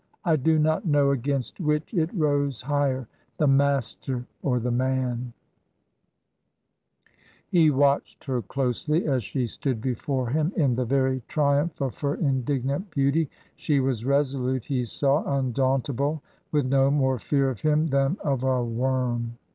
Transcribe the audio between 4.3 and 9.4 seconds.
or the man I' He watched her closely, as